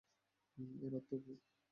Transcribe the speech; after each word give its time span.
এর 0.79 0.93
অর্থ 0.97 1.09
কি? 1.23 1.33